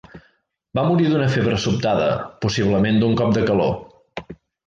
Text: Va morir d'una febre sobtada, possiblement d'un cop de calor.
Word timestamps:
Va 0.77 0.85
morir 0.91 1.09
d'una 1.09 1.27
febre 1.33 1.59
sobtada, 1.65 2.07
possiblement 2.45 2.99
d'un 3.03 3.13
cop 3.21 3.37
de 3.39 3.43
calor. 3.51 3.77